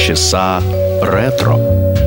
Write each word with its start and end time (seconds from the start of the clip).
часа 0.00 0.62
ретро. 1.02 1.99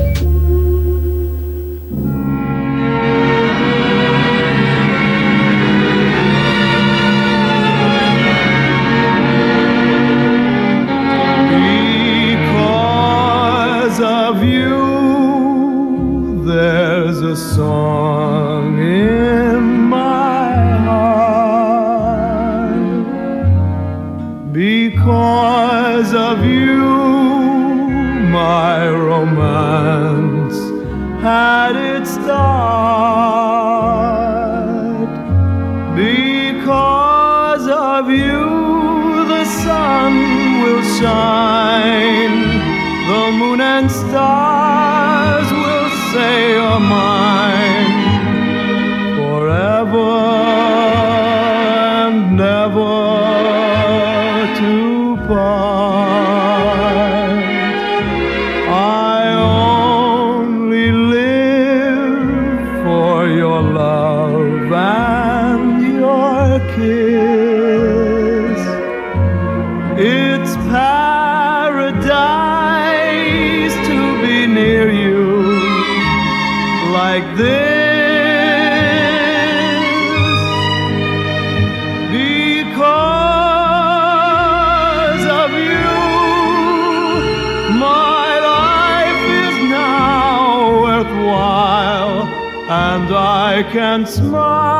And 93.04 93.12
I 93.14 93.62
can 93.72 94.06
smile 94.06 94.73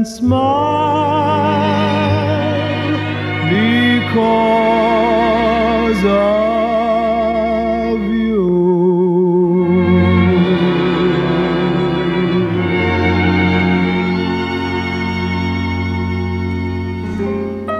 can 0.00 0.06
smile 0.06 1.60
because 3.50 6.04
of 6.04 8.00
you. 8.00 8.40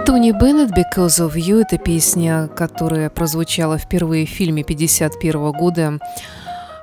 Тони 0.05 0.31
Беннет 0.31 0.71
«Because 0.71 1.19
of 1.19 1.35
You»– 1.35 1.61
это 1.61 1.77
песня, 1.77 2.49
которая 2.55 3.09
прозвучала 3.09 3.77
впервые 3.77 4.25
в 4.27 4.29
фильме 4.29 4.63
51 4.63 5.51
года 5.51 5.99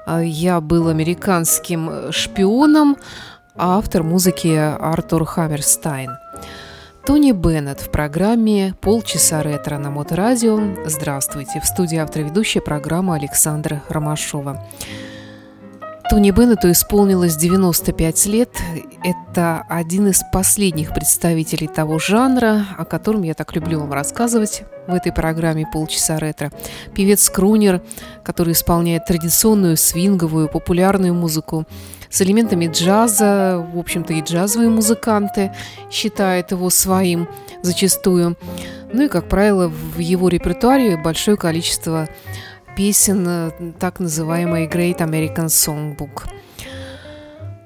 А, 0.07 0.23
«Я 0.23 0.63
был 0.63 0.89
американским 0.89 2.11
шпионом», 2.11 2.97
а 3.59 3.79
автор 3.79 4.05
музыки 4.05 4.55
Артур 4.57 5.25
Хаммерстайн. 5.25 6.17
Тони 7.05 7.33
Беннет 7.33 7.81
в 7.81 7.91
программе 7.91 8.75
«Полчаса 8.81 9.43
ретро» 9.43 9.79
на 9.79 9.91
Моторадио. 9.91 10.61
Здравствуйте! 10.87 11.61
В 11.61 11.67
студии 11.67 11.99
автор 11.99 12.23
ведущая 12.23 12.61
программы 12.61 13.17
Александра 13.17 13.83
Ромашова. 13.89 14.65
Тони 16.09 16.31
Беннету 16.31 16.71
исполнилось 16.71 17.37
95 17.37 18.27
лет. 18.27 18.51
Это 19.03 19.65
один 19.69 20.07
из 20.07 20.23
последних 20.33 20.95
представителей 20.95 21.67
того 21.67 21.99
жанра, 21.99 22.65
о 22.79 22.85
котором 22.85 23.23
я 23.23 23.35
так 23.35 23.55
люблю 23.57 23.81
вам 23.81 23.93
рассказывать 23.93 24.63
в 24.87 24.95
этой 24.95 25.13
программе 25.13 25.67
«Полчаса 25.71 26.19
ретро». 26.19 26.53
Певец-крунер, 26.95 27.83
который 28.23 28.53
исполняет 28.53 29.05
традиционную 29.07 29.77
свинговую, 29.77 30.49
популярную 30.49 31.13
музыку 31.13 31.67
с 32.11 32.23
элементами 32.23 32.67
джаза. 32.67 33.67
В 33.73 33.79
общем-то, 33.79 34.13
и 34.13 34.23
джазовые 34.23 34.71
музыканты 34.71 35.53
считают 35.91 36.51
его 36.51 36.71
своим 36.71 37.29
зачастую. 37.63 38.37
Ну 38.93 39.05
и, 39.05 39.09
как 39.09 39.29
правило, 39.29 39.69
в 39.69 39.99
его 39.99 40.29
репертуаре 40.29 40.97
большое 40.97 41.37
количество 41.37 42.09
песен 42.77 43.27
э, 43.29 43.51
так 43.79 44.01
называемой 44.01 44.67
Great 44.67 44.99
American 44.99 45.47
Songbook. 45.47 46.29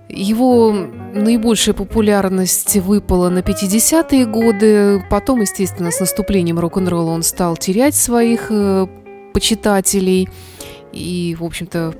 Его 0.08 0.72
наибольшая 1.14 1.75
популярность 1.75 2.76
выпала 2.76 3.31
на 3.31 3.38
50-е 3.38 4.26
годы. 4.26 5.02
Потом, 5.10 5.41
естественно, 5.41 5.91
с 5.91 6.00
наступлением 6.00 6.58
рок-н-ролла 6.58 7.10
он 7.10 7.22
стал 7.22 7.56
терять 7.56 7.94
своих 7.94 8.48
э, 8.50 8.86
почитателей. 9.32 10.28
И, 10.92 11.34
в 11.38 11.44
общем-то, 11.44 11.94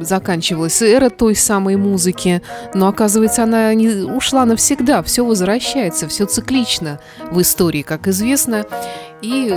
заканчивалась 0.00 0.80
эра 0.82 1.10
той 1.10 1.34
самой 1.34 1.76
музыки. 1.76 2.42
Но, 2.74 2.88
оказывается, 2.88 3.44
она 3.44 3.72
не 3.74 3.88
ушла 3.88 4.44
навсегда. 4.44 5.02
Все 5.02 5.24
возвращается, 5.24 6.08
все 6.08 6.26
циклично 6.26 7.00
в 7.30 7.40
истории, 7.40 7.82
как 7.82 8.08
известно. 8.08 8.64
И, 9.22 9.50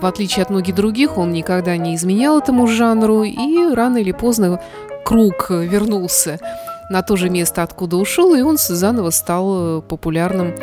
в 0.00 0.06
отличие 0.06 0.42
от 0.42 0.50
многих 0.50 0.74
других, 0.74 1.18
он 1.18 1.32
никогда 1.32 1.76
не 1.76 1.94
изменял 1.94 2.38
этому 2.38 2.66
жанру. 2.66 3.22
И 3.22 3.74
рано 3.74 3.98
или 3.98 4.12
поздно 4.12 4.60
круг 5.04 5.50
вернулся 5.50 6.38
на 6.90 7.02
то 7.02 7.16
же 7.16 7.30
место, 7.30 7.62
откуда 7.62 7.96
ушел, 7.96 8.34
и 8.34 8.42
он 8.42 8.58
заново 8.58 9.10
стал 9.10 9.78
э, 9.78 9.82
популярным 9.82 10.54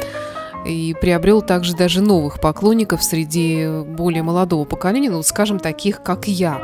и 0.66 0.96
приобрел 1.00 1.42
также 1.42 1.76
даже 1.76 2.02
новых 2.02 2.40
поклонников 2.40 3.04
среди 3.04 3.68
более 3.84 4.24
молодого 4.24 4.66
поколения, 4.66 5.10
ну, 5.10 5.24
скажем, 5.24 5.60
таких, 5.60 6.04
как 6.04 6.28
я, 6.28 6.62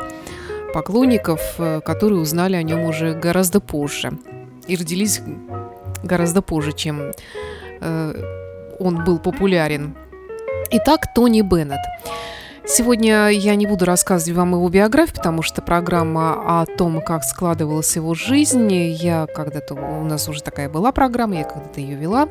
поклонников, 0.72 1.40
э, 1.58 1.80
которые 1.84 2.20
узнали 2.20 2.56
о 2.56 2.62
нем 2.62 2.84
уже 2.84 3.14
гораздо 3.14 3.60
позже 3.60 4.12
и 4.66 4.76
родились 4.76 5.20
гораздо 6.02 6.42
позже, 6.42 6.72
чем 6.72 7.12
э, 7.80 8.14
он 8.78 9.04
был 9.04 9.18
популярен. 9.18 9.96
Итак, 10.70 11.12
Тони 11.14 11.40
Беннет. 11.40 11.80
Сегодня 12.66 13.28
я 13.28 13.54
не 13.54 13.66
буду 13.66 13.86
рассказывать 13.86 14.36
вам 14.36 14.52
его 14.52 14.68
биографию, 14.68 15.16
потому 15.16 15.40
что 15.40 15.62
программа 15.62 16.60
о 16.60 16.66
том, 16.66 17.00
как 17.00 17.24
складывалась 17.24 17.96
его 17.96 18.12
жизнь, 18.12 18.70
я 18.70 19.26
когда-то, 19.26 19.74
у 19.74 20.04
нас 20.04 20.28
уже 20.28 20.42
такая 20.42 20.68
была 20.68 20.92
программа, 20.92 21.36
я 21.36 21.44
когда-то 21.44 21.80
ее 21.80 21.96
вела. 21.96 22.28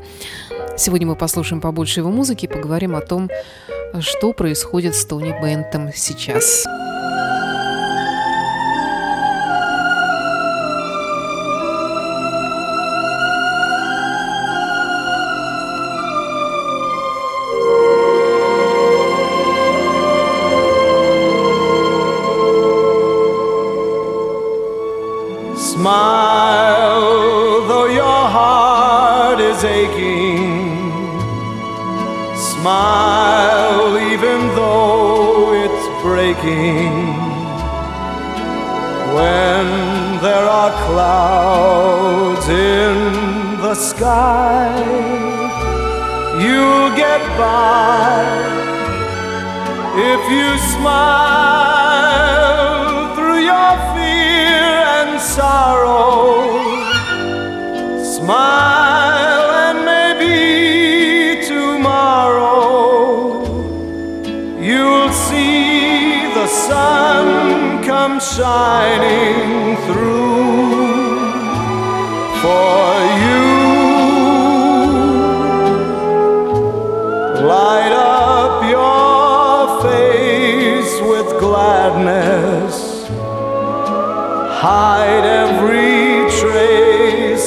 Сегодня 0.78 1.08
мы 1.08 1.16
послушаем 1.16 1.60
побольше 1.60 2.02
его 2.02 2.12
музыки 2.12 2.46
и 2.46 2.48
поговорим 2.48 2.96
о 2.96 3.02
том, 3.02 3.32
что 4.00 4.32
происходит 4.32 4.94
с 4.94 5.06
Тони 5.06 5.36
Бентом 5.42 5.90
сейчас. 5.96 6.66
Smile, 6.68 6.97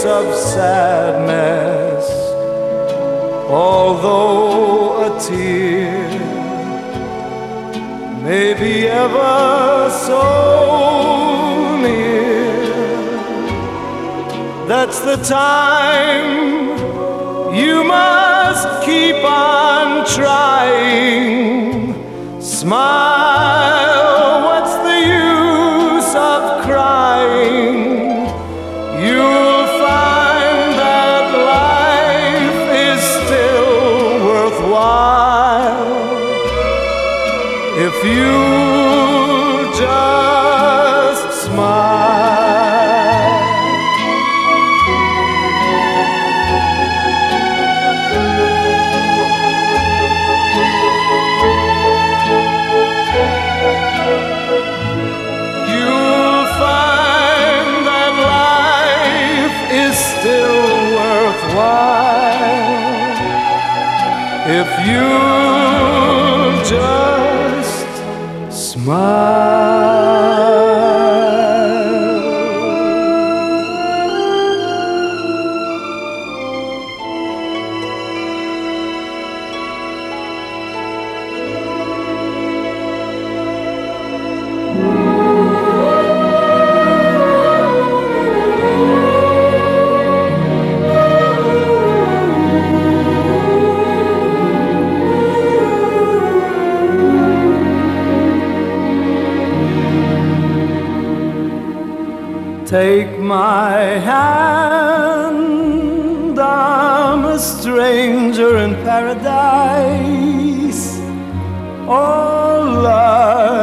trace 0.00 0.04
of 0.04 0.34
sadness. 0.34 2.06
Although 3.48 5.06
a 5.06 5.20
tear 5.20 6.08
may 8.22 8.54
be 8.54 8.86
ever 8.86 9.90
so 9.90 10.22
near, 11.82 12.66
that's 14.66 15.00
the 15.00 15.16
time 15.16 16.68
you 17.54 17.84
must 17.84 18.84
keep 18.84 19.24
on 19.24 20.06
trying. 20.06 21.94
Smile, 22.40 23.89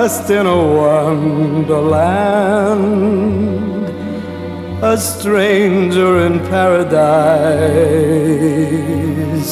lost 0.07 0.30
in 0.30 0.45
a 0.45 0.56
wonderland. 0.56 1.98
A 4.81 4.98
stranger 4.98 6.19
in 6.25 6.39
paradise, 6.48 7.01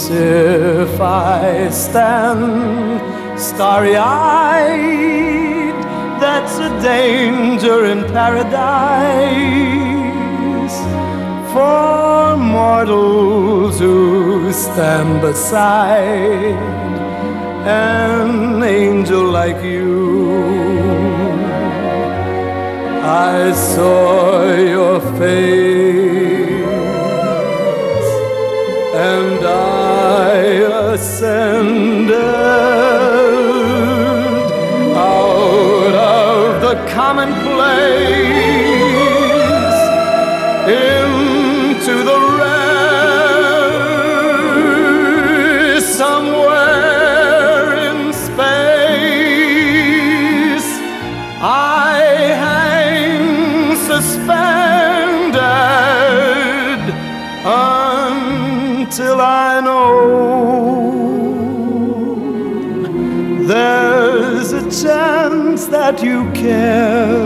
if 0.10 1.02
I 1.02 1.70
stand 1.72 3.02
starry 3.38 3.98
eyed, 3.98 5.76
that's 6.22 6.58
a 6.70 6.70
danger 6.82 7.86
in 7.94 8.06
paradise 8.20 8.86
for 11.52 12.38
mortals 12.38 13.80
who 13.80 14.54
stand 14.54 15.22
beside 15.22 16.56
an 17.66 18.64
angel 18.64 19.24
like 19.24 19.62
you. 19.62 20.35
I 23.08 23.52
saw 23.52 24.52
your 24.52 25.00
face 25.20 26.66
and 28.96 29.46
I 29.46 30.34
ascended 30.92 32.20
out 34.98 35.94
of 35.94 36.62
the 36.62 36.76
commonplace 36.92 37.95
until 58.98 59.20
I 59.20 59.60
know 59.60 60.96
there's 63.46 64.54
a 64.54 64.62
chance 64.72 65.66
that 65.66 66.02
you 66.02 66.32
care. 66.32 67.18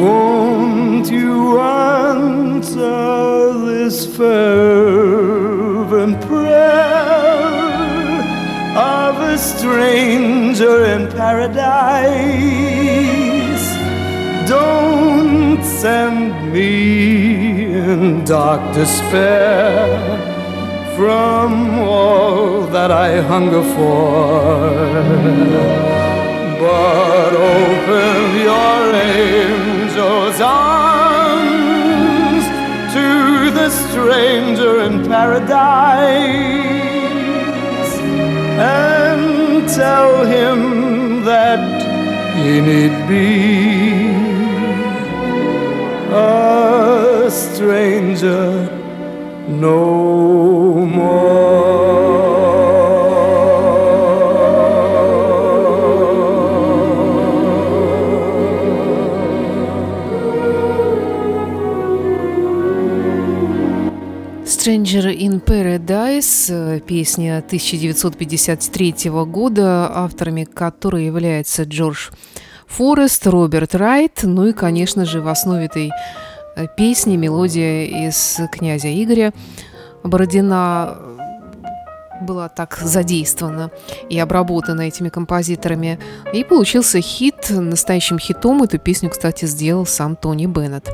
Won't 0.00 1.10
you 1.10 1.60
answer 1.60 3.52
this 3.66 4.06
fervent 4.16 6.18
prayer? 6.22 7.02
Of 8.74 9.20
a 9.20 9.36
stranger 9.36 10.86
in 10.86 11.10
paradise. 11.10 11.52
Don't 14.48 15.62
send 15.62 16.50
me 16.50 17.31
dark 18.24 18.74
despair 18.74 19.86
from 20.96 21.78
all 21.78 22.66
that 22.66 22.90
I 22.90 23.20
hunger 23.20 23.62
for. 23.74 24.70
But 26.62 27.32
open 27.54 28.18
your 28.48 28.80
angel's 28.94 30.40
arms 30.40 32.44
to 32.96 33.06
the 33.58 33.68
stranger 33.70 34.80
in 34.86 34.94
paradise 35.06 36.42
and 38.58 39.68
tell 39.68 40.24
him 40.26 41.24
that 41.24 41.82
he 42.36 42.60
need 42.60 42.94
be 43.08 44.01
stranger 47.32 48.68
no 49.48 50.02
Stranger 64.44 65.10
in 65.10 65.40
Paradise, 65.40 66.80
песня 66.86 67.38
1953 67.38 68.94
года, 69.26 69.90
авторами 69.92 70.44
которой 70.44 71.06
является 71.06 71.64
Джордж 71.64 72.10
Форест, 72.68 73.26
Роберт 73.26 73.74
Райт, 73.74 74.20
ну 74.22 74.46
и, 74.46 74.52
конечно 74.52 75.04
же, 75.04 75.20
в 75.20 75.28
основе 75.28 75.66
этой 75.66 75.88
э, 75.88 75.92
песни 76.76 77.16
мелодия 77.16 78.08
из 78.08 78.40
«Князя 78.52 78.88
Игоря» 78.88 79.32
Бородина 80.02 80.96
была 82.22 82.48
так 82.48 82.78
задействована 82.80 83.70
и 84.08 84.18
обработана 84.18 84.82
этими 84.82 85.08
композиторами. 85.08 85.98
И 86.32 86.44
получился 86.44 87.00
хит. 87.00 87.50
Настоящим 87.50 88.18
хитом 88.18 88.62
эту 88.62 88.78
песню, 88.78 89.10
кстати, 89.10 89.44
сделал 89.44 89.86
сам 89.86 90.16
Тони 90.16 90.46
Беннет. 90.46 90.88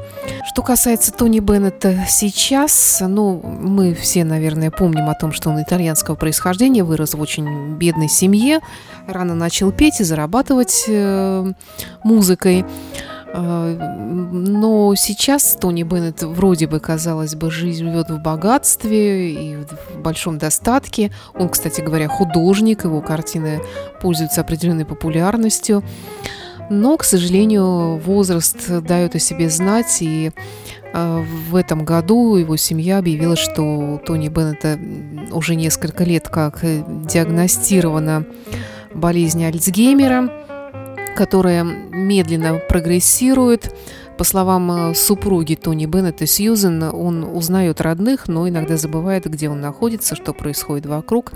Что 0.51 0.63
касается 0.63 1.13
Тони 1.13 1.41
Беннета 1.41 2.05
сейчас, 2.09 3.03
ну, 3.07 3.41
мы 3.43 3.95
все, 3.95 4.25
наверное, 4.25 4.71
помним 4.71 5.09
о 5.09 5.15
том, 5.15 5.33
что 5.33 5.51
он 5.51 5.63
итальянского 5.63 6.15
происхождения, 6.15 6.83
вырос 6.83 7.15
в 7.15 7.21
очень 7.21 7.77
бедной 7.77 8.09
семье, 8.09 8.61
рано 9.07 9.35
начал 9.35 9.71
петь 9.71 10.01
и 10.01 10.05
зарабатывать 10.05 10.85
э, 10.89 11.53
музыкой. 12.03 12.65
Э, 13.33 13.77
но 14.33 14.95
сейчас 14.95 15.57
Тони 15.61 15.83
Беннет 15.83 16.23
вроде 16.23 16.67
бы, 16.67 16.81
казалось 16.81 17.35
бы, 17.35 17.51
жизнь 17.51 17.85
живет 17.85 18.11
в 18.11 18.21
богатстве 18.21 19.33
и 19.33 19.57
в 19.57 20.01
большом 20.01 20.39
достатке. 20.39 21.13
Он, 21.35 21.49
кстати 21.49 21.81
говоря, 21.81 22.09
художник, 22.09 22.85
его 22.85 23.01
картины 23.01 23.61
пользуются 24.01 24.41
определенной 24.41 24.85
популярностью. 24.85 25.83
Но, 26.71 26.97
к 26.99 27.05
сожалению, 27.05 27.97
возраст 27.97 28.69
дает 28.83 29.15
о 29.15 29.19
себе 29.19 29.49
знать, 29.49 29.99
и 30.01 30.33
э, 30.93 31.25
в 31.49 31.57
этом 31.57 31.85
году 31.85 32.37
его 32.37 32.57
семья 32.57 32.99
объявила, 32.99 33.37
что 33.37 34.01
Тони 34.05 34.29
Беннета 34.29 34.79
уже 35.33 35.55
несколько 35.55 36.05
лет 36.05 36.29
как 36.29 36.61
диагностирована 36.63 38.27
болезнь 38.95 39.45
Альцгеймера– 39.45 40.31
которая 41.19 41.67
медленно 42.09 42.59
прогрессирует. 42.69 43.75
По 44.17 44.25
словам 44.25 44.91
э, 44.91 44.95
супруги 44.95 45.55
Тони 45.55 45.87
Беннета 45.87 46.27
Сьюзен, 46.27 46.83
он 46.83 47.23
узнает 47.23 47.81
родных, 47.81 48.27
но 48.27 48.49
иногда 48.49 48.77
забывает, 48.77 49.27
где 49.27 49.49
он 49.49 49.61
находится, 49.61 50.17
что 50.17 50.33
происходит 50.33 50.87
вокруг. 50.87 51.33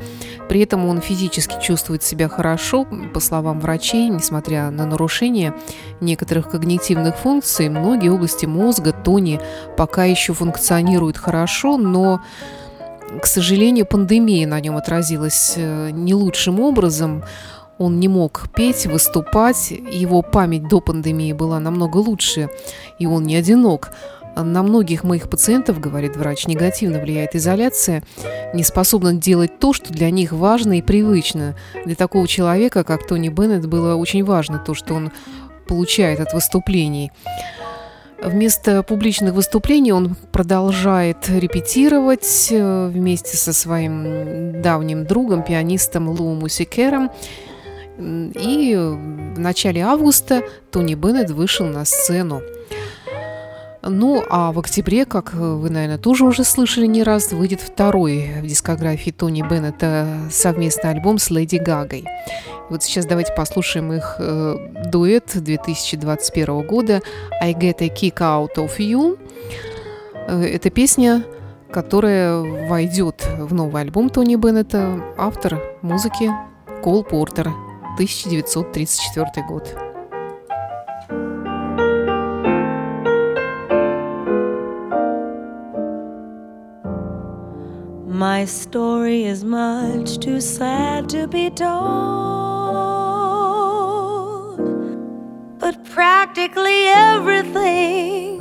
При 0.49 0.61
этом 0.63 0.87
он 0.87 1.01
физически 1.01 1.63
чувствует 1.63 2.03
себя 2.03 2.29
хорошо. 2.29 2.85
По 3.15 3.21
словам 3.21 3.61
врачей, 3.61 4.09
несмотря 4.09 4.71
на 4.71 4.85
нарушение 4.85 5.55
некоторых 6.01 6.51
когнитивных 6.51 7.17
функций, 7.17 7.69
многие 7.69 8.09
области 8.09 8.47
мозга 8.47 8.93
Тони 8.93 9.41
пока 9.77 10.05
еще 10.05 10.33
функционируют 10.33 11.19
хорошо, 11.19 11.77
но 11.77 12.21
к 13.21 13.27
сожалению, 13.27 13.87
пандемия 13.87 14.47
на 14.47 14.59
нем 14.59 14.77
отразилась 14.77 15.55
э, 15.57 15.91
не 15.91 16.15
лучшим 16.15 16.61
образом. 16.61 17.23
Он 17.83 17.99
не 17.99 18.07
мог 18.07 18.45
петь, 18.55 18.87
выступать, 18.87 19.73
его 19.73 20.23
память 20.23 20.69
до 20.69 20.81
пандемии 20.81 21.33
была 21.33 21.59
намного 21.59 21.97
лучше, 21.97 22.49
и 23.01 23.07
он 23.07 23.25
не 23.25 23.35
одинок. 23.35 23.91
На 24.37 24.63
многих 24.63 25.03
моих 25.03 25.29
пациентов, 25.29 25.81
говорит 25.81 26.17
врач, 26.17 26.47
негативно 26.47 27.01
влияет 27.01 27.35
изоляция, 27.35 28.05
не 28.55 28.63
способна 28.63 29.15
делать 29.15 29.59
то, 29.59 29.73
что 29.73 29.93
для 29.93 30.13
них 30.13 30.31
важно 30.31 30.79
и 30.79 30.81
привычно. 30.81 31.57
Для 31.85 31.97
такого 31.97 32.29
человека, 32.29 32.85
как 32.85 33.05
Тони 33.05 33.31
Беннет, 33.31 33.67
было 33.67 33.97
очень 33.97 34.23
важно 34.23 34.61
то, 34.61 34.75
что 34.75 34.95
он 34.95 35.11
получает 35.67 36.21
от 36.21 36.33
выступлений. 36.35 37.11
Вместо 38.23 38.85
публичных 38.85 39.35
выступлений 39.35 39.91
он 39.91 40.15
продолжает 40.31 41.29
репетировать 41.29 42.47
э, 42.53 42.87
вместе 42.87 43.37
со 43.37 43.53
своим 43.53 44.63
давним 44.63 45.05
другом, 45.05 45.43
пианистом 45.43 46.09
Лу 46.09 46.33
Мусикером. 46.35 47.11
И 47.99 48.75
в 48.75 49.39
начале 49.39 49.83
августа 49.83 50.43
Тони 50.71 50.95
Беннет 50.95 51.31
вышел 51.31 51.67
на 51.67 51.85
сцену. 51.85 52.43
Ну, 53.85 54.23
а 54.31 54.53
в 54.53 54.61
октябре, 54.61 55.05
как 55.05 55.35
вы, 55.35 55.69
наверное, 55.69 55.99
тоже 55.99 56.25
уже 56.25 56.45
слышали 56.45 56.87
не 56.87 57.03
раз, 57.03 57.33
выйдет 57.33 57.61
второй 57.61 58.41
в 58.41 58.47
дискографии 58.47 59.11
Тони 59.11 59.43
Беннета 59.43 60.07
совместный 60.31 60.91
альбом 60.91 61.19
с 61.19 61.31
Леди 61.31 61.57
Гагой. 61.57 62.05
Вот 62.71 62.85
сейчас 62.85 63.07
давайте 63.07 63.35
послушаем 63.35 63.93
их 63.93 64.17
э, 64.19 64.57
дуэт 64.87 65.33
2021 65.35 66.65
года 66.65 67.03
«I 67.41 67.55
Get 67.55 67.79
a 67.81 67.89
Kick 67.89 68.19
Out 68.19 68.55
of 68.57 68.79
You». 68.79 69.19
Э, 70.29 70.45
это 70.45 70.71
песня, 70.71 71.25
которая 71.73 72.39
войдет 72.69 73.27
в 73.37 73.53
новый 73.53 73.83
альбом 73.83 74.11
Тони 74.11 74.37
Беннета. 74.37 75.03
Автор 75.19 75.61
музыки 75.83 76.31
Кол 76.83 77.03
Портер– 77.03 77.51
1934 77.98 79.44
год. 79.48 79.68
My 88.08 88.46
story 88.46 89.26
is 89.26 89.44
much 89.44 90.18
too 90.20 90.42
sad 90.42 91.10
to 91.10 91.28
be 91.28 91.50
told, 91.50 91.78
but 95.60 95.84
practically 95.86 96.88
everything 96.88 98.40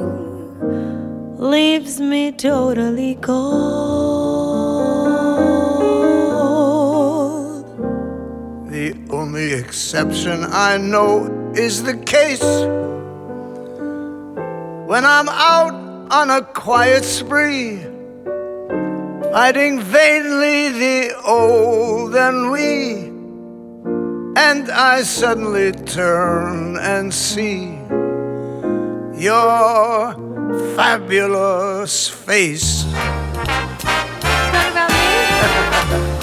leaves 1.38 2.00
me 2.00 2.32
totally 2.32 3.16
cold. 3.16 4.29
Only 9.09 9.53
exception 9.53 10.43
I 10.43 10.77
know 10.77 11.53
is 11.55 11.83
the 11.83 11.97
case 11.97 12.49
when 14.89 15.05
I'm 15.05 15.29
out 15.29 15.75
on 16.11 16.29
a 16.29 16.41
quiet 16.41 17.03
spree, 17.03 17.77
fighting 19.31 19.79
vainly 19.79 20.69
the 20.83 21.15
old 21.25 22.15
and 22.15 22.51
we. 22.51 23.11
And 24.35 24.71
I 24.71 25.03
suddenly 25.03 25.71
turn 25.71 26.77
and 26.77 27.13
see 27.13 27.77
your 29.15 30.15
fabulous 30.75 32.09
face. 32.09 32.83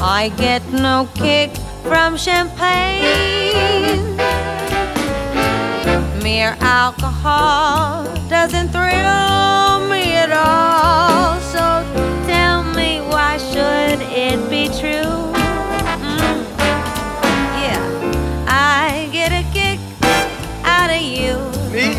I 0.01 0.33
get 0.37 0.63
no 0.73 1.09
kick 1.15 1.51
from 1.89 2.19
champagne. 2.19 3.07
Mere 6.23 6.55
alcohol 6.61 8.05
doesn't 8.29 8.69
thrill 8.69 9.89
me 9.89 10.13
at 10.15 10.31
all. 10.31 11.41
So 11.41 11.65
tell 12.27 12.63
me, 12.75 13.01
why 13.01 13.39
should 13.39 14.01
it 14.27 14.39
be 14.51 14.67
true? 14.69 15.17
Mm. 16.05 16.45
Yeah, 17.65 17.83
I 18.47 19.09
get 19.11 19.33
a 19.33 19.45
kick 19.51 19.81
out 20.65 20.91
of 20.91 21.01
you. 21.01 21.37
Me? 21.73 21.97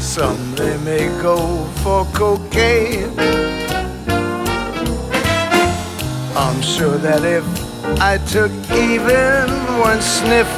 Some 0.00 0.54
they 0.54 0.78
may 0.78 1.08
go 1.20 1.66
for 1.82 2.06
cocaine 2.14 3.51
I'm 6.42 6.60
sure 6.60 6.98
that 6.98 7.22
if 7.22 7.44
I 8.00 8.18
took 8.18 8.50
even 8.74 9.46
one 9.78 10.02
sniff, 10.02 10.50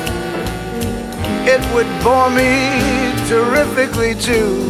it 1.44 1.60
would 1.74 1.90
bore 2.02 2.30
me 2.30 3.12
terrifically 3.28 4.14
too. 4.14 4.66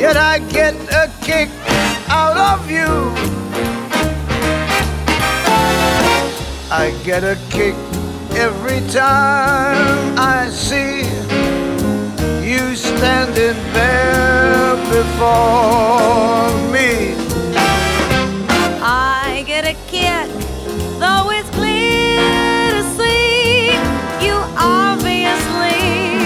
Yet 0.00 0.16
I 0.16 0.38
get 0.50 0.74
a 0.94 1.12
kick 1.20 1.50
out 2.08 2.38
of 2.38 2.70
you. 2.70 2.88
I 6.72 6.98
get 7.04 7.22
a 7.22 7.36
kick 7.50 7.74
every 8.34 8.80
time 8.88 10.18
I 10.18 10.48
see 10.48 11.04
you 12.48 12.74
standing 12.76 13.60
there 13.74 14.74
before 14.88 16.72
me. 16.72 17.25
Kick, 19.88 20.28
though 20.98 21.30
it's 21.30 21.50
clear 21.50 22.70
to 22.76 22.82
see 22.96 23.70
you 24.24 24.34
obviously 24.56 26.18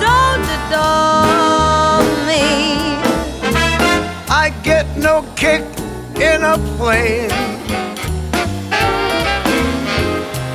don't 0.00 0.46
adore 0.58 2.04
me. 2.28 2.96
I 4.28 4.52
get 4.62 4.86
no 4.96 5.24
kick 5.36 5.64
in 6.16 6.42
a 6.42 6.56
plane. 6.76 7.30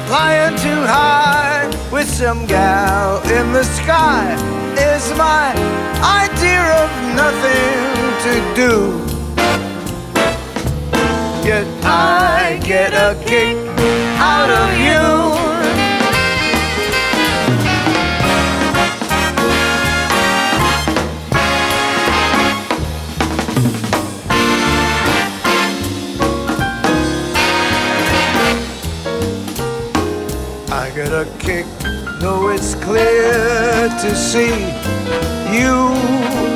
Flying 0.08 0.56
too 0.58 0.82
high 0.88 1.68
with 1.92 2.10
some 2.10 2.46
gal 2.48 3.22
in 3.30 3.54
the 3.54 3.64
sky 3.64 4.34
is 4.78 5.12
my 5.18 5.54
idea 6.02 6.62
of 6.84 6.90
nothing 7.16 7.90
to 8.24 8.56
do. 8.56 9.09
I 11.52 12.60
get 12.64 12.94
a 12.94 13.20
kick 13.26 13.58
out 14.20 14.52
of 14.52 14.70
you. 14.78 15.30
I 30.72 30.92
get 30.94 31.12
a 31.12 31.26
kick, 31.40 31.66
though 32.22 32.50
it's 32.50 32.76
clear 32.76 33.90
to 33.90 34.16
see 34.16 34.54
you 35.52 35.90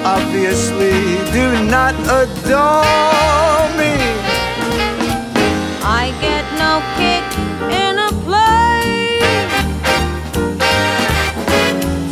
obviously 0.06 1.18
do 1.32 1.66
not 1.66 1.96
adore 1.96 3.78
me. 3.78 4.23
No 6.74 6.82
kick 6.98 7.30
in 7.86 8.00
a 8.00 8.10
plane. 8.26 9.50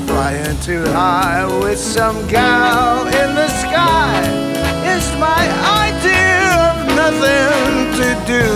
Flying 0.06 0.60
too 0.60 0.86
high 0.94 1.48
with 1.64 1.80
some 1.80 2.28
gal 2.28 3.08
in 3.08 3.34
the 3.34 3.48
sky 3.64 4.22
is 4.94 5.06
my 5.18 5.44
idea 5.88 6.46
of 6.70 6.78
nothing 7.02 7.66
to 7.98 8.08
do. 8.34 8.48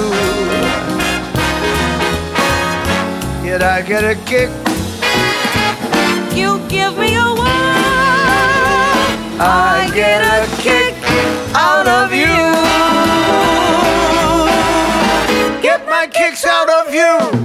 Yet 3.47 3.63
I 3.63 3.81
get 3.81 4.03
a 4.03 4.15
kick, 4.29 4.51
You 6.37 6.59
give 6.67 6.95
me 6.99 7.15
a 7.15 7.29
whirl. 7.39 7.47
I 9.41 9.89
get 9.95 10.21
a 10.21 10.45
kick 10.61 10.93
out 11.55 11.87
of 11.87 12.13
you. 12.13 12.74
You. 16.95 17.44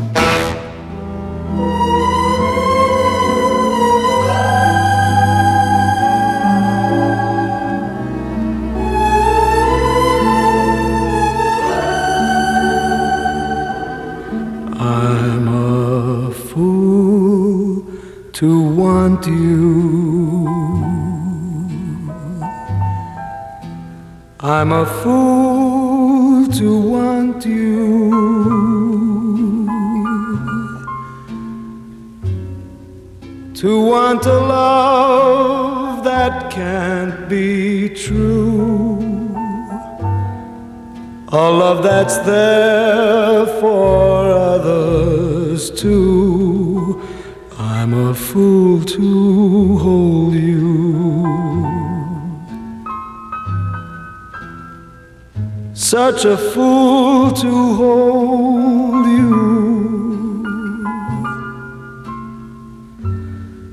Such 56.10 56.25
a 56.25 56.36
fool 56.36 57.30
to 57.30 57.52
hold 57.75 59.06
you. 59.06 60.42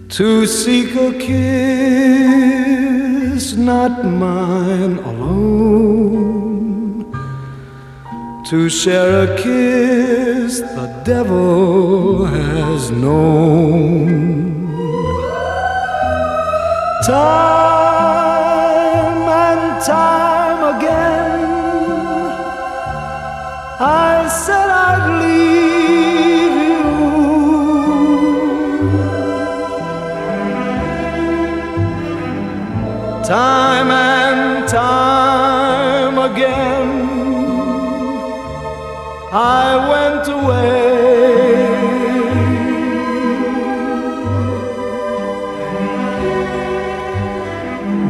To 0.09 0.45
seek 0.45 0.95
a 0.95 1.13
kiss, 1.17 2.63
not 3.55 4.05
mine 4.05 4.97
alone 4.99 5.47
to 8.49 8.69
share 8.69 9.23
a 9.23 9.35
kiss 9.35 10.59
the 10.59 10.87
devil 11.03 12.23
has 12.25 12.91
known. 12.91 14.67
Time 17.03 17.27
and 19.27 19.81
time 19.83 20.16
I 23.79 24.27
said 24.27 24.69
I'd 24.71 25.21
leave 25.21 26.57
you. 26.67 26.81
Time 33.23 33.91
and 33.91 34.67
time 34.67 36.17
again. 36.17 36.89
I 39.31 39.75
went 39.91 40.27
away. 40.27 40.87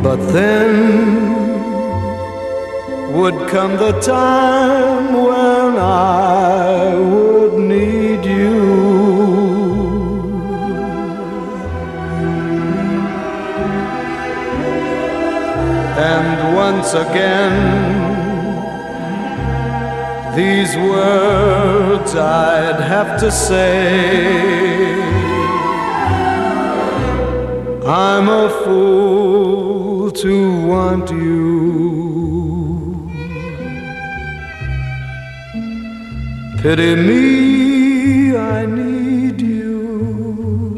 But 0.01 0.19
then 0.31 1.17
would 3.11 3.49
come 3.49 3.75
the 3.75 3.99
time 3.99 5.11
when 5.11 5.56
I 5.77 6.95
would 6.95 7.53
need 7.59 8.25
you. 8.25 8.57
And 15.97 16.55
once 16.55 16.93
again, 16.93 17.55
these 20.35 20.75
words 20.77 22.15
I'd 22.15 22.79
have 22.79 23.19
to 23.21 23.31
say. 23.31 24.67
I'm 27.85 28.27
a 28.29 28.49
fool 28.63 30.11
to 30.11 30.67
want 30.67 31.09
you. 31.09 31.96
Pity 36.67 36.95
me, 36.95 38.35
I 38.35 38.65
need 38.65 39.39
you. 39.39 40.75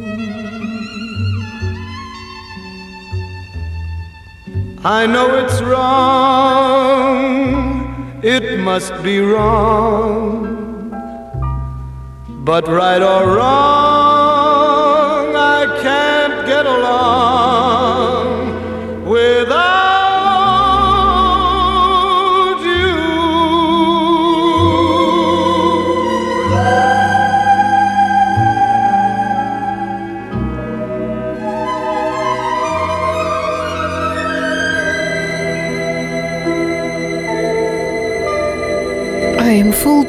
I 4.85 5.07
know 5.07 5.33
it's 5.41 5.59
wrong, 5.63 7.25
it 8.21 8.59
must 8.59 8.93
be 9.01 9.19
wrong. 9.19 10.91
But 12.45 12.67
right 12.67 13.01
or 13.01 13.35
wrong, 13.35 15.35
I 15.35 15.65
can't 15.81 16.45
get 16.45 16.67
along 16.67 17.58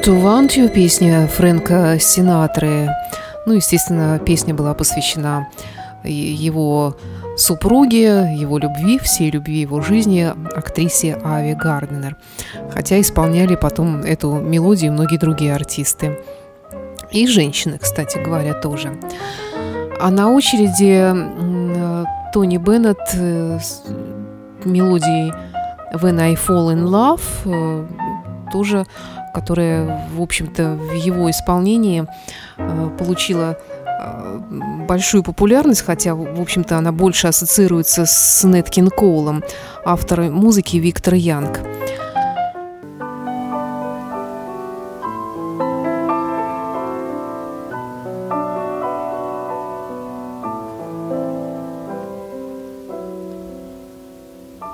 to 0.02 0.14
want 0.14 0.56
you, 0.56 0.68
песня 0.68 1.26
Фрэнка 1.26 1.98
Синатры. 2.00 2.88
Ну, 3.44 3.54
естественно, 3.54 4.18
песня 4.18 4.54
была 4.54 4.72
посвящена 4.72 5.48
его 6.04 6.96
супруге, 7.36 8.34
его 8.34 8.56
любви, 8.56 8.98
всей 8.98 9.30
любви 9.30 9.60
его 9.60 9.82
жизни, 9.82 10.32
актрисе 10.56 11.18
Ави 11.22 11.52
Гарднер. 11.52 12.16
Хотя 12.72 12.98
исполняли 13.00 13.56
потом 13.56 14.00
эту 14.00 14.32
мелодию 14.34 14.92
многие 14.92 15.18
другие 15.18 15.54
артисты. 15.54 16.18
И 17.10 17.26
женщины, 17.26 17.76
кстати 17.78 18.16
говоря, 18.18 18.54
тоже. 18.54 18.98
А 20.00 20.10
на 20.10 20.30
очереди 20.30 21.12
Тони 22.32 22.56
Беннет 22.56 23.00
э, 23.12 23.58
с 23.60 23.82
мелодией 24.64 25.32
When 25.92 26.18
I 26.20 26.34
Fall 26.34 26.72
in 26.72 26.84
Love, 26.84 27.20
э, 27.44 27.86
тоже, 28.50 28.86
которая, 29.34 30.08
в 30.12 30.20
общем-то, 30.20 30.74
в 30.74 30.92
его 30.92 31.30
исполнении 31.30 32.06
э, 32.56 32.90
получила 32.98 33.56
большую 34.88 35.22
популярность, 35.22 35.82
хотя, 35.82 36.14
в 36.14 36.40
общем-то, 36.40 36.78
она 36.78 36.92
больше 36.92 37.28
ассоциируется 37.28 38.06
с 38.06 38.44
Неткин 38.44 38.88
Коулом, 38.88 39.42
автором 39.84 40.32
музыки 40.32 40.76
Виктор 40.76 41.14
Янг. 41.14 41.60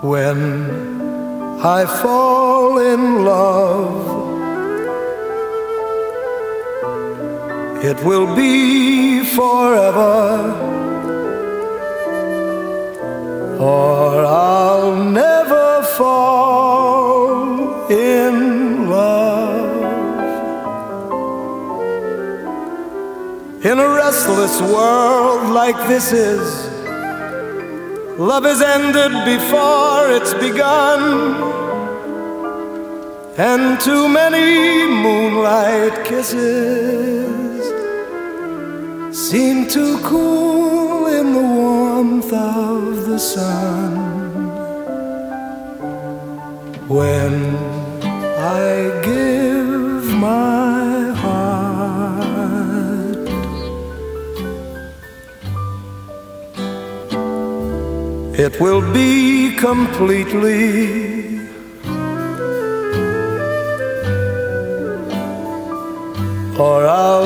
When 0.02 1.60
I 1.64 1.84
fall 1.84 2.78
in 2.78 3.24
love, 3.24 4.15
it 7.86 8.02
will 8.02 8.34
be 8.34 9.22
forever, 9.22 10.18
or 13.60 14.24
I'll 14.24 14.96
never 15.04 15.84
fall 15.96 17.88
in 17.88 18.90
love. 18.90 19.84
In 23.64 23.78
a 23.78 23.88
restless 23.88 24.60
world 24.60 25.50
like 25.52 25.78
this 25.86 26.12
is 26.12 26.46
Love 28.18 28.44
has 28.44 28.62
ended 28.62 29.12
before 29.32 30.10
it's 30.16 30.34
begun, 30.34 31.00
and 33.36 33.78
too 33.78 34.08
many 34.08 34.86
moonlight 35.04 36.04
kisses 36.04 37.45
seem 39.30 39.66
to 39.66 39.98
cool 40.04 41.08
in 41.08 41.32
the 41.32 41.46
warmth 41.62 42.32
of 42.32 43.06
the 43.06 43.18
sun. 43.18 43.92
When 46.86 47.34
I 48.62 48.70
give 49.10 50.04
my 50.14 51.10
heart, 51.22 52.06
it 58.44 58.60
will 58.60 58.84
be 58.92 59.56
completely 59.56 61.16
or 66.58 66.86
I'll 66.86 67.25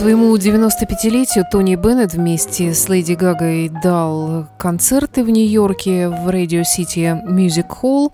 своему 0.00 0.34
95-летию 0.34 1.44
Тони 1.52 1.74
Беннет 1.74 2.14
вместе 2.14 2.72
с 2.72 2.88
Леди 2.88 3.12
Гагой 3.12 3.70
дал 3.82 4.46
концерты 4.56 5.22
в 5.22 5.28
Нью-Йорке 5.28 6.08
в 6.08 6.26
Radio 6.30 6.62
City 6.62 7.22
Music 7.26 7.66
Hall. 7.82 8.10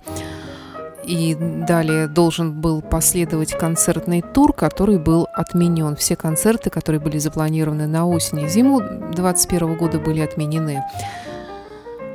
И 1.04 1.36
далее 1.38 2.08
должен 2.08 2.60
был 2.60 2.82
последовать 2.82 3.52
концертный 3.56 4.20
тур, 4.20 4.52
который 4.52 4.98
был 4.98 5.28
отменен. 5.32 5.94
Все 5.94 6.16
концерты, 6.16 6.70
которые 6.70 7.00
были 7.00 7.18
запланированы 7.18 7.86
на 7.86 8.04
осень 8.08 8.40
и 8.40 8.48
зиму 8.48 8.80
2021 8.80 9.76
года, 9.76 10.00
были 10.00 10.22
отменены. 10.22 10.82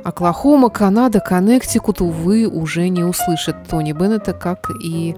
Оклахома, 0.04 0.68
Канада, 0.68 1.20
Коннектикут, 1.20 2.02
увы, 2.02 2.46
уже 2.46 2.90
не 2.90 3.04
услышат 3.04 3.56
Тони 3.70 3.92
Беннета, 3.92 4.34
как 4.34 4.68
и, 4.84 5.16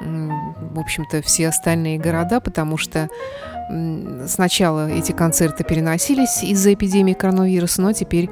в 0.00 0.80
общем-то, 0.80 1.22
все 1.22 1.46
остальные 1.46 2.00
города, 2.00 2.40
потому 2.40 2.78
что 2.78 3.08
сначала 4.26 4.90
эти 4.90 5.12
концерты 5.12 5.64
переносились 5.64 6.42
из-за 6.42 6.74
эпидемии 6.74 7.14
коронавируса, 7.14 7.82
но 7.82 7.92
теперь 7.92 8.30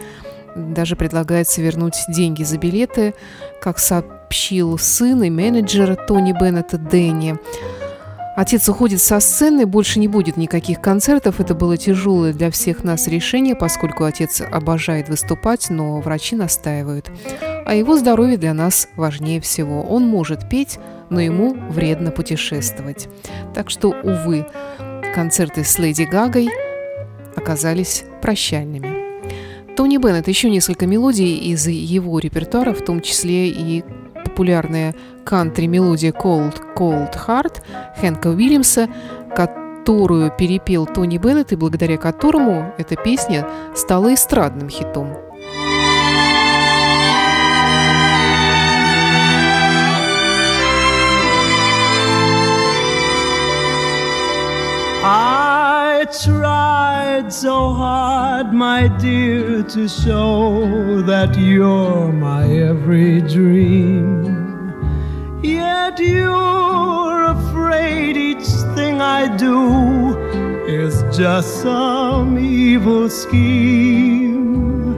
даже 0.55 0.97
предлагается 0.97 1.61
вернуть 1.61 1.97
деньги 2.09 2.45
за 2.45 2.59
билеты, 2.59 3.15
как 3.61 3.79
сообщил 3.79 4.79
сын 4.79 5.23
и 5.23 5.31
менеджер 5.31 5.97
Тони 5.97 6.33
Беннета 6.33 6.79
Дэнни. 6.79 7.39
Отец 8.37 8.69
уходит 8.69 9.01
со 9.01 9.21
сцены, 9.21 9.65
больше 9.65 10.01
не 10.01 10.09
будет 10.09 10.37
никаких 10.37 10.81
концертов. 10.81 11.39
Это 11.39 11.55
было 11.55 11.77
тяжелое 11.77 12.33
для 12.33 12.51
всех 12.51 12.83
нас 12.83 13.07
решение, 13.07 13.55
поскольку 13.55 14.03
отец 14.03 14.41
обожает 14.41 15.09
выступать, 15.09 15.71
но 15.71 16.01
врачи 16.01 16.35
настаивают. 16.35 17.13
А 17.65 17.75
его 17.75 17.97
здоровье 17.97 18.37
для 18.37 18.53
нас 18.53 18.89
важнее 18.97 19.41
всего. 19.41 19.83
Он 19.83 20.05
может 20.05 20.49
петь, 20.49 20.81
но 21.11 21.21
ему 21.21 21.55
вредно 21.71 22.11
путешествовать. 22.11 23.09
Так 23.55 23.71
что, 23.71 23.91
увы, 24.03 24.47
концерты 25.15 25.63
с 25.63 25.79
Леди 25.79 26.03
Гагой 26.03 26.51
оказались 27.37 28.05
прощальными. 28.21 29.05
Тони 29.77 29.99
Беннет 29.99 30.27
еще 30.27 30.51
несколько 30.51 30.87
мелодий 30.87 31.37
из 31.37 31.67
его 31.69 32.19
репертуара, 32.19 32.75
в 32.75 32.85
том 32.85 33.01
числе 33.01 33.49
и 33.49 33.85
популярная 34.25 34.95
кантри-мелодия 35.25 36.11
Cold 36.11 36.61
Cold 36.77 37.15
Heart 37.27 37.63
Хэнка 38.01 38.29
Уильямса, 38.29 38.89
которую 39.37 40.33
перепел 40.37 40.87
Тони 40.87 41.19
Беннет 41.19 41.53
и 41.53 41.57
благодаря 41.57 41.97
которому 41.97 42.73
эта 42.77 42.97
песня 42.97 43.47
стала 43.75 44.15
эстрадным 44.15 44.69
хитом. 44.69 45.24
Tried 56.23 57.33
so 57.33 57.73
hard, 57.73 58.53
my 58.53 58.89
dear, 58.89 59.63
to 59.65 59.89
show 59.89 61.03
that 61.03 61.37
you're 61.37 62.13
my 62.13 62.47
every 62.47 63.21
dream. 63.23 64.23
Yet 65.43 65.99
you're 65.99 67.25
afraid 67.25 68.17
each 68.17 68.47
thing 68.77 69.01
I 69.01 69.35
do 69.37 70.17
is 70.67 71.03
just 71.17 71.63
some 71.63 72.39
evil 72.39 73.11
scheme. 73.11 74.95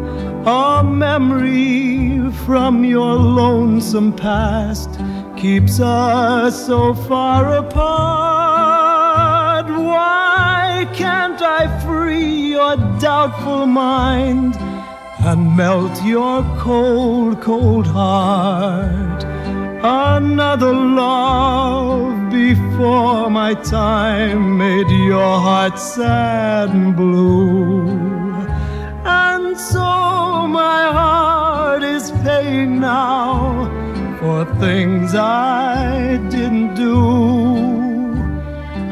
A 0.46 0.83
memory 0.85 2.31
from 2.44 2.85
your 2.85 3.14
lonesome 3.14 4.12
past 4.12 4.90
keeps 5.37 5.81
us 5.81 6.66
so 6.66 6.94
far 6.94 7.57
apart. 7.57 8.25
I 11.48 11.68
free 11.85 12.50
your 12.56 12.76
doubtful 12.98 13.66
mind 13.66 14.56
and 15.20 15.56
melt 15.56 16.02
your 16.04 16.42
cold, 16.59 17.40
cold 17.40 17.87
heart? 17.87 19.24
Another 19.82 20.74
love 20.74 22.30
before 22.30 23.30
my 23.30 23.54
time 23.54 24.59
made 24.59 24.90
your 24.90 25.35
heart 25.46 25.78
sad 25.78 26.70
and 26.70 26.96
blue. 26.96 27.87
And 29.04 29.56
so 29.56 30.48
my 30.48 30.82
heart 30.98 31.85
is 31.85 32.11
paying 32.24 32.80
now 32.80 33.70
for 34.18 34.44
things 34.59 35.14
I 35.14 36.16
didn't 36.28 36.74
do. 36.74 37.56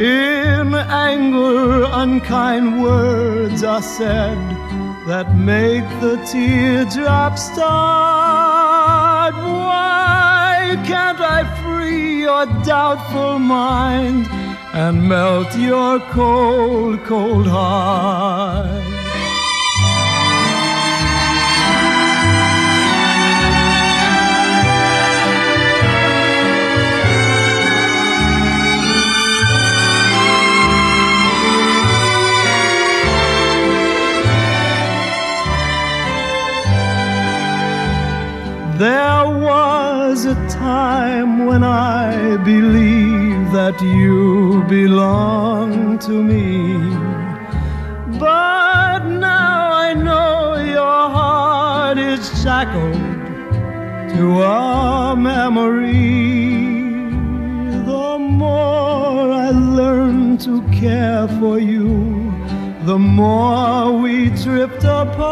In 0.01 0.75
anger, 0.75 1.85
unkind 1.89 2.83
words 2.83 3.63
are 3.63 3.81
said 3.81 4.37
that 5.07 5.37
make 5.37 5.85
the 6.01 6.17
teardrops 6.27 7.45
start. 7.53 9.35
Why 9.35 10.77
can't 10.85 11.21
I 11.21 11.45
free 11.63 12.23
your 12.23 12.47
doubtful 12.65 13.39
mind 13.39 14.27
and 14.73 15.09
melt 15.09 15.57
your 15.57 16.01
cold, 16.01 17.05
cold 17.05 17.47
heart? 17.47 18.94
That 43.79 43.85
you 43.87 44.63
belong 44.69 45.99
to 45.99 46.23
me. 46.23 46.79
But 48.19 49.07
now 49.07 49.73
I 49.73 49.95
know 49.95 50.57
your 50.57 51.11
heart 51.11 51.99
is 51.99 52.43
shackled 52.43 52.95
to 54.15 54.43
a 54.43 55.17
memory. 55.17 56.63
The 57.85 58.19
more 58.19 59.33
I 59.33 59.51
learn 59.51 60.39
to 60.39 60.63
care 60.69 61.29
for 61.41 61.59
you, 61.59 62.33
the 62.85 62.99
more 62.99 63.93
we 63.93 64.31
drift 64.31 64.85
apart. 64.85 65.25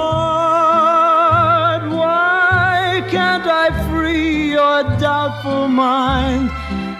Why 1.90 3.02
can't 3.10 3.46
I 3.46 3.70
free 3.88 4.52
your 4.52 4.82
doubtful 4.98 5.68
mind 5.68 6.50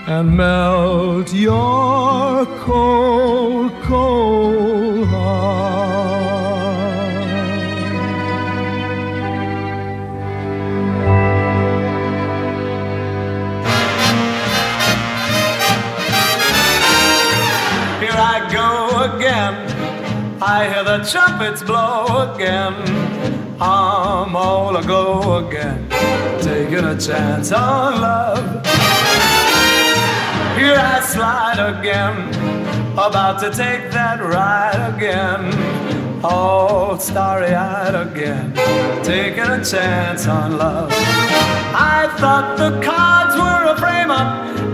and 0.07 0.37
melt 0.37 1.33
your 1.33 2.45
cold, 2.65 3.73
cold 3.83 5.07
heart? 5.07 6.03
Here 18.01 18.11
I 18.13 18.49
go 18.53 19.17
again. 19.17 19.55
I 20.43 20.69
hear 20.69 20.83
the 20.83 20.99
trumpets 21.09 21.63
blow 21.63 22.35
again. 22.35 22.75
I'm 23.61 24.35
all 24.35 24.77
aglow 24.77 25.47
again, 25.47 25.89
taking 26.41 26.85
a 26.85 26.99
chance 26.99 27.53
on 27.53 28.01
love. 28.01 29.02
Here 30.63 30.77
I 30.79 31.01
slide 31.01 31.59
again, 31.59 32.29
about 32.93 33.41
to 33.41 33.51
take 33.51 33.91
that 33.91 34.21
ride 34.23 34.95
again. 34.95 36.23
All 36.23 36.97
starry 37.01 37.53
eyed 37.53 37.97
again, 37.97 38.55
taking 39.03 39.51
a 39.59 39.65
chance 39.65 40.29
on 40.29 40.59
love. 40.59 40.89
I 40.95 42.15
thought 42.17 42.57
the 42.59 42.81
cards 42.81 43.35
were 43.35 43.73
a 43.73 43.77
frame 43.77 44.13
up, 44.13 44.31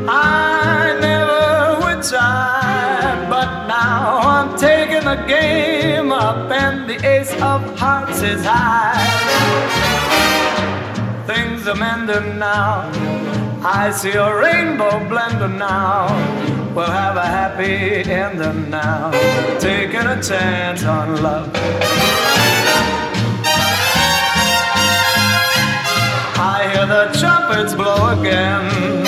I 0.07 0.99
never 1.01 1.81
would 1.81 2.05
try. 2.05 3.27
But 3.31 3.67
now 3.67 4.19
I'm 4.19 4.59
taking 4.59 5.05
the 5.07 5.25
game 5.27 6.13
up, 6.13 6.51
and 6.53 6.87
the 6.87 6.99
ace 7.03 7.33
of 7.41 7.61
hearts 7.79 8.21
is 8.21 8.45
high. 8.45 9.01
Things 11.27 11.67
are 11.67 11.77
mending 11.77 12.39
now. 12.39 13.28
I 13.61 13.91
see 13.91 14.13
a 14.13 14.37
rainbow 14.37 15.09
blending 15.09 15.59
now. 15.59 16.07
We'll 16.75 16.87
have 16.87 17.17
a 17.17 17.27
happy 17.27 18.09
ending 18.09 18.71
now. 18.71 19.11
Taking 19.59 20.07
a 20.07 20.23
chance 20.23 20.85
on 20.85 21.21
love. 21.21 21.51
I 26.41 26.71
hear 26.73 26.87
the 26.87 27.19
trumpets 27.19 27.75
blow 27.75 28.21
again. 28.21 29.08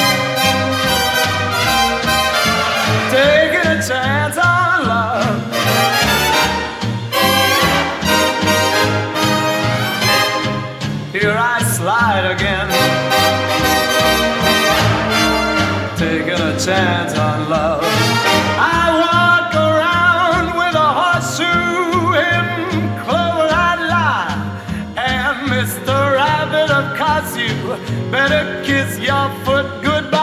Better 28.31 28.63
kiss 28.63 28.97
your 29.01 29.29
foot 29.45 29.67
goodbye. 29.83 30.23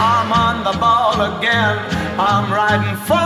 I'm 0.00 0.32
on 0.32 0.56
the 0.64 0.74
ball 0.78 1.16
again. 1.30 1.76
I'm 2.18 2.50
riding 2.50 2.96
for 3.06 3.17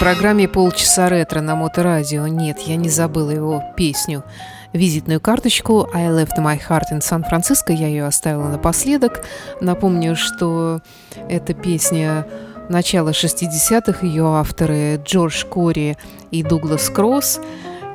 программе 0.00 0.48
«Полчаса 0.48 1.10
ретро» 1.10 1.42
на 1.42 1.54
Моторадио. 1.54 2.26
Нет, 2.26 2.60
я 2.60 2.76
не 2.76 2.88
забыла 2.88 3.32
его 3.32 3.62
песню. 3.76 4.24
Визитную 4.72 5.20
карточку 5.20 5.86
«I 5.92 6.06
left 6.06 6.38
my 6.38 6.58
heart 6.58 6.84
in 6.90 7.00
San 7.00 7.22
Francisco» 7.22 7.70
я 7.70 7.86
ее 7.86 8.06
оставила 8.06 8.48
напоследок. 8.48 9.22
Напомню, 9.60 10.16
что 10.16 10.80
эта 11.28 11.52
песня 11.52 12.26
начала 12.70 13.10
60-х, 13.10 14.06
ее 14.06 14.24
авторы 14.24 14.98
Джордж 15.04 15.44
Кори 15.44 15.98
и 16.30 16.42
Дуглас 16.42 16.88
Кросс. 16.88 17.38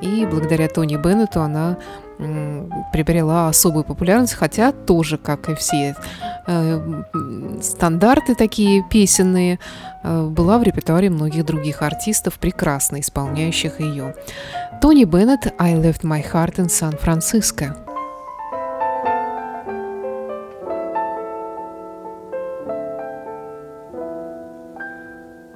И 0.04 0.28
благодаря 0.28 0.68
Тони 0.68 0.98
Беннету 0.98 1.42
она 1.42 1.78
приобрела 2.18 3.50
особую 3.50 3.84
популярность, 3.84 4.34
хотя 4.34 4.72
тоже, 4.72 5.18
как 5.18 5.50
и 5.50 5.56
все 5.56 5.96
э, 6.48 7.04
стандарты 7.62 8.36
такие 8.36 8.84
песенные, 8.90 9.60
э, 10.04 10.24
была 10.28 10.58
в 10.58 10.64
репертуаре 10.64 11.10
многих 11.10 11.46
других 11.46 11.82
артистов, 11.82 12.40
прекрасно 12.40 13.00
исполняющих 13.00 13.80
ее. 13.80 14.16
Тони 14.82 15.04
Беннет 15.04 15.54
«I 15.60 15.76
left 15.76 16.04
my 16.04 16.24
heart 16.24 16.56
in 16.56 16.68
San 16.68 16.98
Francisco». 17.02 17.76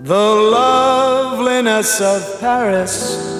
The 0.02 0.16
loveliness 0.16 2.02
of 2.02 2.40
Paris 2.40 3.39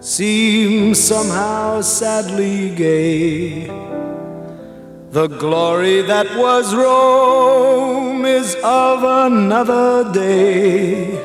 seems 0.00 1.02
somehow 1.02 1.80
sadly 1.80 2.70
gay. 2.70 3.66
The 5.10 5.26
glory 5.26 6.02
that 6.02 6.36
was 6.36 6.74
Rome 6.74 8.24
is 8.24 8.54
of 8.62 9.02
another 9.02 10.12
day. 10.12 11.18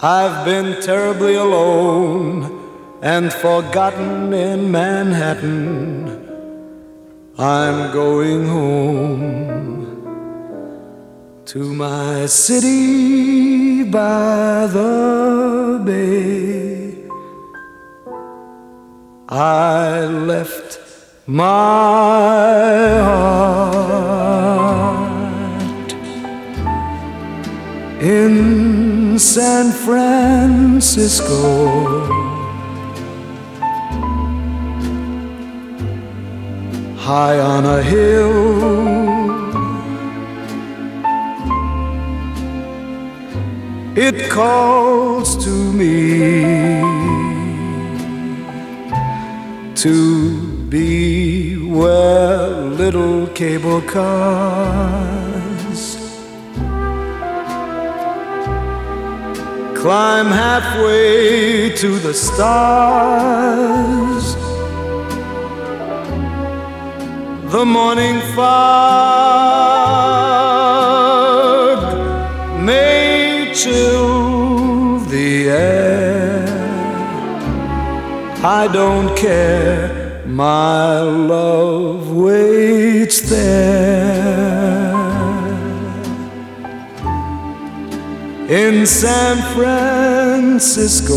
I've 0.00 0.44
been 0.44 0.80
terribly 0.82 1.34
alone 1.34 2.98
and 3.02 3.32
forgotten 3.32 4.32
in 4.32 4.70
Manhattan. 4.70 6.02
I'm 7.38 7.92
going 7.92 8.46
home 8.46 9.82
to 11.46 11.74
my 11.74 12.26
city 12.26 13.82
by 13.82 14.66
the 14.66 15.82
bay. 15.84 16.71
I 19.34 20.04
left 20.04 20.78
my 21.26 21.42
heart 23.00 24.32
in 28.02 29.18
San 29.18 29.72
Francisco. 29.72 31.30
High 36.98 37.38
on 37.40 37.64
a 37.64 37.82
hill, 37.82 39.48
it 43.96 44.30
calls 44.30 45.42
to 45.42 45.72
me 45.72 47.01
to 49.82 50.40
be 50.68 51.56
where 51.56 52.46
little 52.82 53.26
cable 53.34 53.80
cars 53.82 54.82
climb 59.74 60.26
halfway 60.26 61.70
to 61.74 61.98
the 61.98 62.14
stars. 62.14 62.76
The 67.50 67.64
morning 67.64 68.20
fog 68.36 69.71
I 78.44 78.66
don't 78.66 79.16
care 79.16 80.20
my 80.26 80.98
love 80.98 82.10
waits 82.10 83.20
there 83.30 84.92
in 88.48 88.84
San 88.84 89.36
Francisco. 89.54 91.12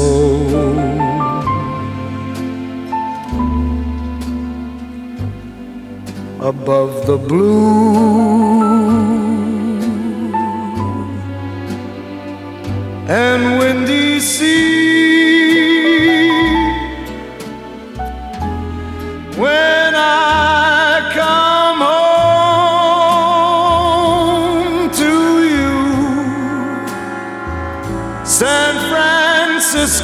Above 6.41 7.07
the 7.07 7.17
blue 7.17 7.95
and 13.09 13.57
windy 13.57 14.19
sea. 14.19 14.84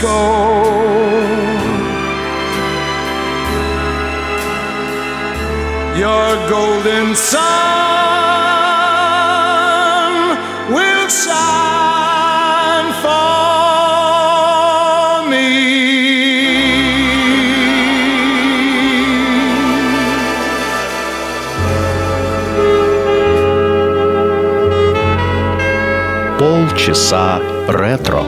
Francisco. 0.00 0.16
Your 5.94 6.48
golden 6.48 7.14
sun 7.14 7.36
will 10.72 11.08
shine 11.08 12.92
for 13.02 13.28
me. 15.28 15.50
Полчаса 26.38 27.42
ретро. 27.68 28.24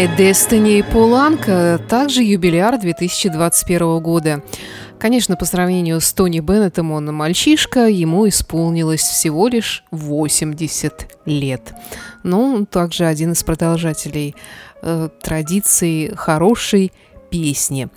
My 0.00 0.06
Destiny 0.16 0.78
и 0.78 0.82
Поланка, 0.82 1.80
также 1.88 2.22
юбиляр 2.22 2.78
2021 2.78 4.00
года. 4.00 4.42
Конечно, 4.98 5.36
по 5.36 5.44
сравнению 5.44 6.00
с 6.00 6.12
Тони 6.12 6.40
Беннетом, 6.40 6.92
он 6.92 7.06
мальчишка, 7.06 7.88
ему 7.88 8.28
исполнилось 8.28 9.00
всего 9.00 9.48
лишь 9.48 9.84
80 9.90 11.16
лет. 11.26 11.74
Но 12.22 12.54
он 12.54 12.66
также 12.66 13.04
один 13.04 13.32
из 13.32 13.42
продолжателей 13.42 14.36
э, 14.82 15.08
традиции 15.22 16.14
хорошей 16.14 16.92
песни. 17.30 17.88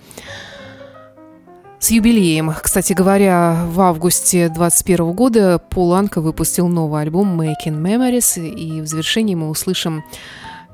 С 1.84 1.90
юбилеем. 1.90 2.50
Кстати 2.62 2.94
говоря, 2.94 3.66
в 3.68 3.78
августе 3.82 4.48
2021 4.48 5.12
года 5.12 5.58
Пол 5.58 5.92
Анка 5.92 6.22
выпустил 6.22 6.66
новый 6.66 7.02
альбом 7.02 7.38
Making 7.38 7.78
Memories, 7.78 8.42
и 8.48 8.80
в 8.80 8.86
завершении 8.86 9.34
мы 9.34 9.50
услышим 9.50 10.02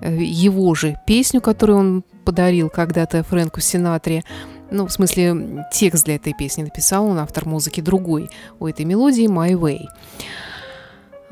э, 0.03 0.17
его 0.23 0.73
же 0.77 0.95
песню, 1.09 1.41
которую 1.41 1.79
он 1.81 2.05
подарил 2.25 2.69
когда-то 2.69 3.25
Фрэнку 3.25 3.61
Синатре. 3.61 4.23
Ну, 4.71 4.87
в 4.87 4.93
смысле, 4.93 5.67
текст 5.73 6.05
для 6.05 6.15
этой 6.15 6.33
песни 6.33 6.63
написал 6.63 7.07
он, 7.07 7.19
автор 7.19 7.45
музыки 7.45 7.81
другой 7.81 8.31
у 8.61 8.69
этой 8.69 8.85
мелодии 8.85 9.27
«My 9.27 9.55
Way». 9.55 9.87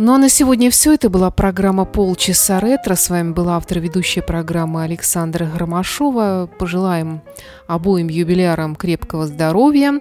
Ну 0.01 0.15
а 0.15 0.19
на 0.19 0.29
сегодня 0.29 0.71
все. 0.71 0.95
Это 0.95 1.11
была 1.11 1.29
программа 1.33 1.85
«Полчаса 1.85 2.61
ретро». 2.61 2.95
С 2.95 3.11
вами 3.11 3.33
была 3.33 3.57
автор-ведущая 3.57 4.23
программы 4.23 4.85
Александра 4.85 5.45
Громашова. 5.47 6.49
Пожелаем 6.57 7.21
обоим 7.67 8.07
юбилярам 8.07 8.77
крепкого 8.77 9.27
здоровья. 9.27 10.01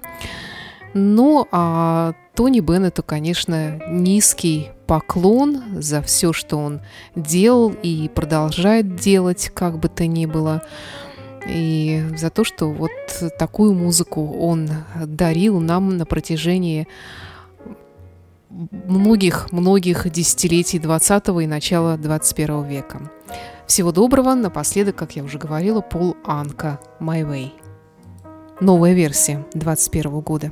Ну 0.93 1.47
а 1.51 2.13
Тони 2.35 2.59
Беннету, 2.59 3.01
конечно, 3.01 3.81
низкий 3.89 4.69
поклон 4.85 5.81
за 5.81 6.03
все, 6.03 6.31
что 6.31 6.57
он 6.57 6.81
делал 7.15 7.73
и 7.81 8.07
продолжает 8.07 8.97
делать, 8.97 9.49
как 9.51 9.79
бы 9.79 9.89
то 9.89 10.05
ни 10.05 10.27
было. 10.27 10.61
И 11.49 12.03
за 12.15 12.29
то, 12.29 12.43
что 12.43 12.69
вот 12.69 12.91
такую 13.39 13.73
музыку 13.73 14.37
он 14.37 14.69
дарил 15.03 15.59
нам 15.59 15.97
на 15.97 16.05
протяжении 16.05 16.87
многих-многих 18.49 20.09
десятилетий 20.11 20.79
20 20.79 21.27
и 21.41 21.47
начала 21.47 21.97
21 21.97 22.63
века. 22.65 23.11
Всего 23.67 23.91
доброго. 23.91 24.33
Напоследок, 24.33 24.95
как 24.95 25.15
я 25.15 25.23
уже 25.23 25.37
говорила, 25.37 25.81
Пол 25.81 26.15
Анка 26.23 26.79
«My 26.99 27.23
Way». 27.23 27.51
Новая 28.59 28.93
версия 28.93 29.45
21 29.53 30.19
года. 30.21 30.51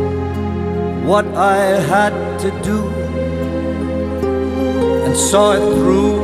what 1.05 1.25
I 1.35 1.79
had 1.93 2.13
to 2.39 2.51
do 2.61 2.87
and 5.05 5.15
saw 5.17 5.53
it 5.53 5.75
through 5.75 6.21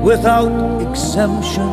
without 0.00 0.80
exemption. 0.80 1.68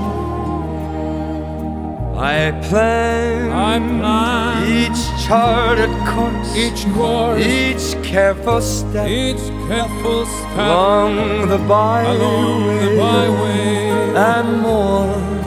I 2.17 2.51
planned, 2.67 3.53
I 3.53 3.79
planned 3.79 4.69
each 4.69 5.25
charted 5.25 5.91
course, 6.07 6.55
each 6.55 6.85
course, 6.93 7.45
each 7.45 8.03
careful 8.03 8.59
step, 8.59 9.07
each 9.07 9.47
careful 9.67 10.25
step 10.25 10.57
along 10.57 11.47
the 11.47 11.59
byway, 11.59 12.15
along 12.15 12.67
the 12.83 12.97
byway, 12.97 13.89
and 14.15 14.61
more 14.61 15.37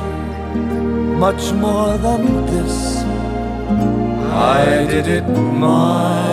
much 1.19 1.53
more 1.53 1.99
than 1.99 2.47
this. 2.47 3.00
I 4.43 4.87
did 4.87 5.07
it 5.07 5.29
my, 5.29 6.25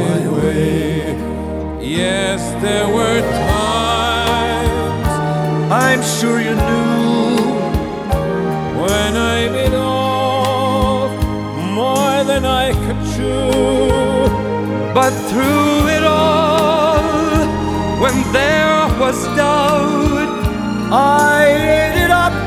my 0.00 0.28
way. 0.38 1.14
Yes, 1.82 2.40
there 2.62 2.88
were 2.88 3.20
times 3.20 5.08
I'm 5.70 6.02
sure 6.02 6.40
you 6.40 6.54
knew 6.54 7.36
when 8.80 9.16
I 9.16 9.48
bit 9.52 9.74
off 9.74 11.12
more 11.74 12.24
than 12.24 12.46
I 12.46 12.72
could 12.72 13.00
chew. 13.12 13.52
But 14.94 15.12
through 15.28 15.88
it 15.96 16.04
all, 16.04 17.02
when 18.00 18.16
there 18.32 18.88
was 18.98 19.22
doubt, 19.36 20.30
I 20.90 21.44
ate 21.44 22.02
it 22.02 22.10
up 22.10 22.39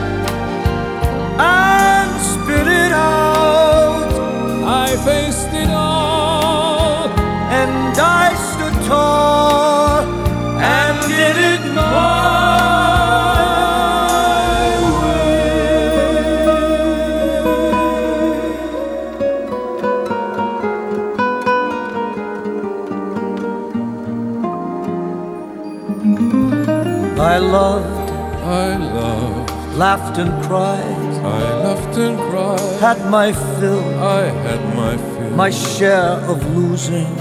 laughed 29.93 30.17
and 30.17 30.43
cried, 30.43 31.13
I 31.23 31.39
laughed 31.65 31.97
and 31.99 32.17
cried. 32.31 32.79
had 32.81 32.99
my 33.11 33.31
fill, 33.31 33.83
I 33.99 34.23
had 34.45 34.61
my 34.75 34.97
fill, 34.97 35.29
my 35.41 35.51
share 35.51 36.15
of 36.31 36.39
losing. 36.55 37.13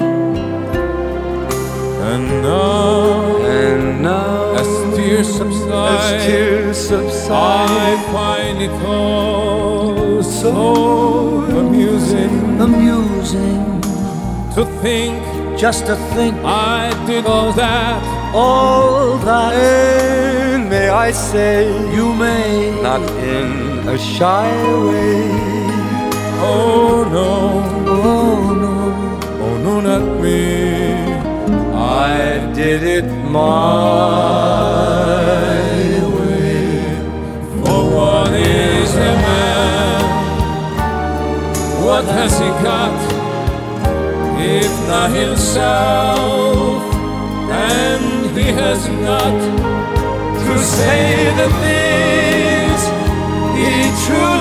and 2.12 2.25
now, 2.43 3.37
and 3.45 4.03
now 4.03 4.55
as 4.55 4.70
tears 4.97 5.31
subside, 5.41 6.14
as 6.14 6.27
tears 6.27 6.79
subside, 6.89 7.68
I 7.89 8.12
find 8.16 8.62
it 8.62 8.77
all 8.87 10.23
so 10.23 10.55
amusing 11.62 12.35
Amusing, 12.68 13.83
to 14.55 14.64
think 14.81 15.20
just 15.59 15.85
to 15.89 15.95
think 16.14 16.35
I 16.43 16.89
did 17.07 17.27
all 17.27 17.53
that. 17.53 18.01
All 18.35 19.18
that 19.18 19.53
and 19.55 20.68
may 20.68 20.89
I 20.89 21.11
say, 21.11 21.66
you 21.95 22.12
may 22.14 22.80
not 22.83 23.03
in 23.35 23.89
a 23.89 23.99
shy 23.99 24.51
way. 24.89 25.28
Oh 26.45 27.09
no, 27.12 27.72
Oh 27.95 28.55
no, 28.64 28.74
oh 29.45 29.57
no, 29.64 29.80
not 29.80 30.05
me. 30.20 31.12
I 31.74 32.51
did 32.55 32.83
it 32.83 33.05
my 33.30 33.43
way. 36.16 36.97
For 37.62 37.80
what 37.97 38.33
is 38.33 38.95
a 38.95 39.12
man? 39.26 40.03
What 41.85 42.05
has 42.07 42.33
he 42.39 42.49
got? 42.66 42.97
If 44.41 44.72
not 44.89 45.11
himself, 45.11 46.72
to 49.31 50.59
say 50.59 51.33
the 51.37 51.49
things 51.62 52.83
he 53.57 54.07
truly. 54.07 54.32